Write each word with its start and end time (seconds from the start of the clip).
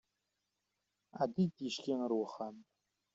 Ɛeddi-d 1.19 1.51
ticki 1.57 1.93
ar 2.03 2.11
uxxam! 2.23 2.57